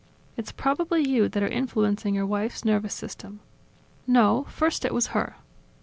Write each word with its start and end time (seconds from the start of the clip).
It's 0.35 0.51
probably 0.51 1.07
you 1.07 1.29
that 1.29 1.43
are 1.43 1.47
influencing 1.47 2.15
your 2.15 2.25
wife's 2.25 2.65
nervous 2.65 2.95
system." 2.95 3.39
"No; 4.07 4.47
first 4.49 4.83
it 4.83 4.95
was 4.95 5.05
her." 5.13 5.35